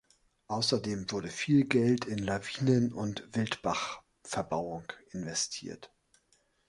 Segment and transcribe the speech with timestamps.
[0.47, 5.91] Außerdem wurde viel Geld in Lawinen- und Wildbachverbauung investiert.